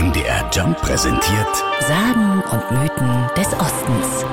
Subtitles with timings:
[0.00, 4.24] MDR Jump präsentiert Sagen und Mythen des Ostens.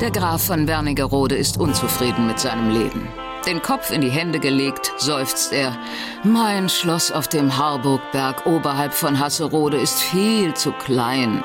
[0.00, 3.06] Der Graf von Wernigerode ist unzufrieden mit seinem Leben.
[3.44, 5.76] Den Kopf in die Hände gelegt, seufzt er.
[6.22, 11.44] Mein Schloss auf dem Harburgberg oberhalb von Hasserode ist viel zu klein.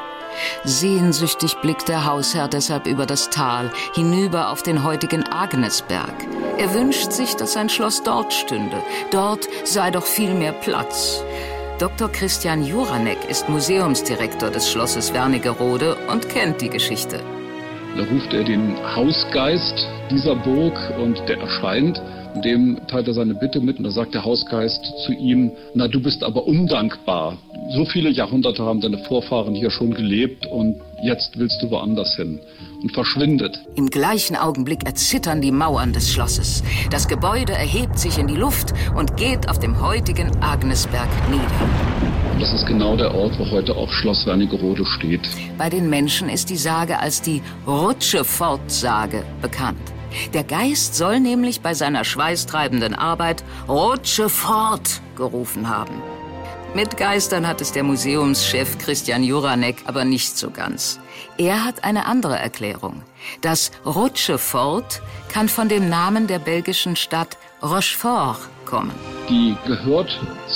[0.63, 6.15] Sehnsüchtig blickt der Hausherr deshalb über das Tal, hinüber auf den heutigen Agnesberg.
[6.57, 8.81] Er wünscht sich, dass sein Schloss dort stünde.
[9.11, 11.21] Dort sei doch viel mehr Platz.
[11.79, 12.11] Dr.
[12.11, 17.21] Christian Juranek ist Museumsdirektor des Schlosses Wernigerode und kennt die Geschichte.
[17.95, 22.01] Da ruft er den Hausgeist dieser Burg und der erscheint.
[22.43, 26.01] Dem teilt er seine Bitte mit und da sagt der Hausgeist zu ihm, na du
[26.01, 27.37] bist aber undankbar.
[27.73, 32.39] So viele Jahrhunderte haben deine Vorfahren hier schon gelebt und jetzt willst du woanders hin
[32.81, 33.59] und verschwindet.
[33.75, 36.63] Im gleichen Augenblick erzittern die Mauern des Schlosses.
[36.89, 41.43] Das Gebäude erhebt sich in die Luft und geht auf dem heutigen Agnesberg nieder.
[42.33, 45.27] Und das ist genau der Ort, wo heute auch Schloss Wernigerode steht.
[45.57, 49.81] Bei den Menschen ist die Sage als die Rutschefort-Sage bekannt.
[50.33, 56.01] Der Geist soll nämlich bei seiner schweißtreibenden Arbeit Rutsche fort gerufen haben.
[56.75, 60.99] Mit Geistern hat es der Museumschef Christian Juranek aber nicht so ganz.
[61.37, 63.01] Er hat eine andere Erklärung.
[63.41, 65.01] Das Rutschefort
[65.33, 68.91] kann von dem Namen der belgischen Stadt Rochefort kommen.
[69.29, 70.11] Die gehört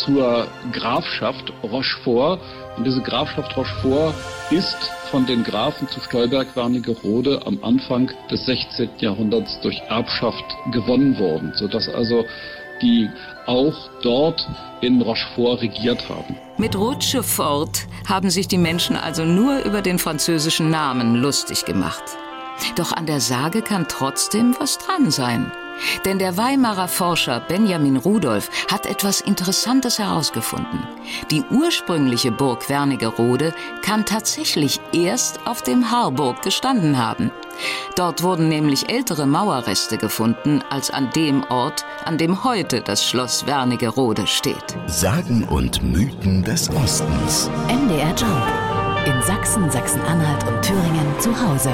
[0.05, 2.39] zur Grafschaft Rochefort
[2.77, 4.13] und diese Grafschaft Rochefort
[4.51, 4.77] ist
[5.09, 8.89] von den Grafen zu Stolberg-Wernigerode am Anfang des 16.
[8.99, 12.23] Jahrhunderts durch Erbschaft gewonnen worden, sodass also
[12.83, 13.09] die
[13.47, 14.47] auch dort
[14.81, 16.37] in Rochefort regiert haben.
[16.57, 22.03] Mit Rochefort haben sich die Menschen also nur über den französischen Namen lustig gemacht.
[22.75, 25.51] Doch an der Sage kann trotzdem was dran sein.
[26.05, 30.87] Denn der Weimarer Forscher Benjamin Rudolph hat etwas Interessantes herausgefunden.
[31.31, 37.31] Die ursprüngliche Burg Wernigerode kann tatsächlich erst auf dem Harburg gestanden haben.
[37.95, 43.45] Dort wurden nämlich ältere Mauerreste gefunden als an dem Ort, an dem heute das Schloss
[43.45, 44.75] Wernigerode steht.
[44.87, 47.49] Sagen und Mythen des Ostens.
[47.67, 48.73] MDR Jump.
[49.05, 51.71] In Sachsen, Sachsen-Anhalt und Thüringen zu Hause.